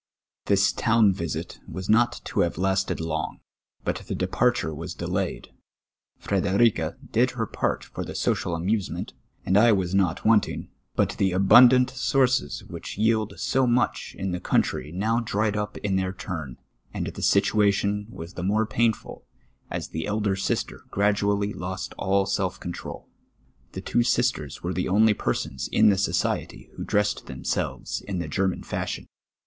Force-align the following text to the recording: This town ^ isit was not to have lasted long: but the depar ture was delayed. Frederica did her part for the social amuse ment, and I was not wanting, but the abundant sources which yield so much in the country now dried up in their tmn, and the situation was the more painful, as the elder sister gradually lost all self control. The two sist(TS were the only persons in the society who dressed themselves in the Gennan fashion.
This 0.45 0.73
town 0.73 1.13
^ 1.13 1.13
isit 1.21 1.59
was 1.71 1.87
not 1.87 2.21
to 2.23 2.39
have 2.39 2.57
lasted 2.57 2.99
long: 2.99 3.39
but 3.83 3.97
the 4.07 4.15
depar 4.15 4.51
ture 4.55 4.73
was 4.73 4.95
delayed. 4.95 5.49
Frederica 6.17 6.97
did 7.11 7.29
her 7.37 7.45
part 7.45 7.83
for 7.83 8.03
the 8.03 8.15
social 8.15 8.55
amuse 8.55 8.89
ment, 8.89 9.13
and 9.45 9.59
I 9.59 9.71
was 9.73 9.93
not 9.93 10.25
wanting, 10.25 10.69
but 10.95 11.11
the 11.19 11.33
abundant 11.33 11.91
sources 11.91 12.63
which 12.63 12.97
yield 12.97 13.35
so 13.37 13.67
much 13.67 14.15
in 14.17 14.31
the 14.31 14.39
country 14.39 14.91
now 14.91 15.19
dried 15.19 15.55
up 15.55 15.77
in 15.77 15.97
their 15.97 16.13
tmn, 16.13 16.55
and 16.91 17.05
the 17.05 17.21
situation 17.21 18.07
was 18.09 18.33
the 18.33 18.41
more 18.41 18.65
painful, 18.65 19.27
as 19.69 19.89
the 19.89 20.07
elder 20.07 20.35
sister 20.35 20.81
gradually 20.89 21.53
lost 21.53 21.93
all 21.99 22.25
self 22.25 22.59
control. 22.59 23.07
The 23.73 23.81
two 23.81 23.99
sist(TS 23.99 24.61
were 24.63 24.73
the 24.73 24.89
only 24.89 25.13
persons 25.13 25.67
in 25.71 25.89
the 25.89 25.97
society 25.99 26.71
who 26.73 26.83
dressed 26.85 27.27
themselves 27.27 28.01
in 28.01 28.17
the 28.17 28.27
Gennan 28.27 28.65
fashion. 28.65 29.05